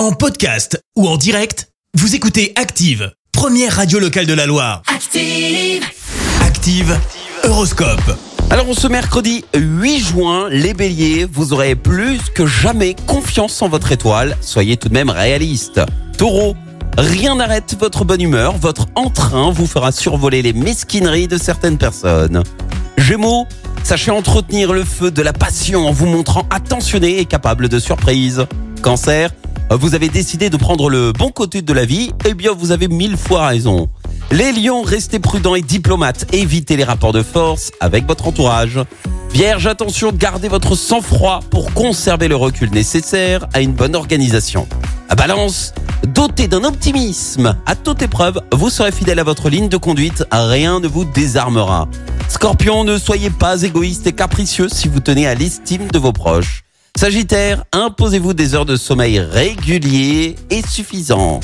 [0.00, 4.80] En podcast ou en direct, vous écoutez Active, première radio locale de la Loire.
[4.86, 5.84] Active.
[6.40, 6.98] Active,
[7.44, 8.16] Horoscope.
[8.48, 13.68] Alors on ce mercredi 8 juin, les béliers, vous aurez plus que jamais confiance en
[13.68, 15.82] votre étoile, soyez tout de même réaliste.
[16.16, 16.56] Taureau,
[16.96, 22.42] rien n'arrête votre bonne humeur, votre entrain vous fera survoler les mesquineries de certaines personnes.
[22.96, 23.46] Gémeaux,
[23.84, 28.46] sachez entretenir le feu de la passion en vous montrant attentionné et capable de surprises.
[28.80, 29.30] Cancer,
[29.76, 32.88] vous avez décidé de prendre le bon côté de la vie, eh bien vous avez
[32.88, 33.88] mille fois raison.
[34.32, 36.26] Les lions, restez prudents et diplomates.
[36.34, 38.80] Évitez les rapports de force avec votre entourage.
[39.32, 44.66] Vierge, attention, gardez votre sang-froid pour conserver le recul nécessaire à une bonne organisation.
[45.08, 45.72] À balance,
[46.06, 50.80] doté d'un optimisme à toute épreuve, vous serez fidèle à votre ligne de conduite, rien
[50.80, 51.88] ne vous désarmera.
[52.28, 56.64] Scorpion, ne soyez pas égoïste et capricieux si vous tenez à l'estime de vos proches.
[57.00, 61.40] Sagittaire, imposez-vous des heures de sommeil réguliers et suffisants.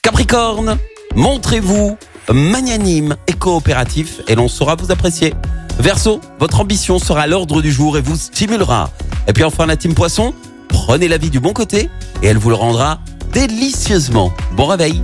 [0.00, 0.78] Capricorne,
[1.14, 1.98] montrez-vous
[2.32, 5.34] magnanime et coopératif et l'on saura vous apprécier.
[5.78, 8.88] Verseau, votre ambition sera à l'ordre du jour et vous stimulera.
[9.28, 10.32] Et puis enfin la team Poisson,
[10.68, 11.90] prenez la vie du bon côté
[12.22, 13.00] et elle vous le rendra
[13.34, 14.32] délicieusement.
[14.52, 15.02] Bon réveil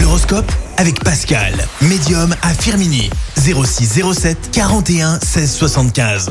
[0.00, 1.52] L'horoscope avec Pascal,
[1.82, 3.10] médium à Firmini.
[3.36, 6.30] 06 07 41 16 75.